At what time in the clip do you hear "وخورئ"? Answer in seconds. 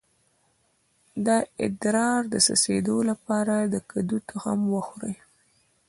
4.75-5.15